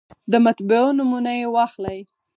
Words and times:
د 0.31 0.33
مطبعو 0.45 0.89
نومونه 0.97 1.31
یې 1.39 1.47
واخلئ. 1.55 1.99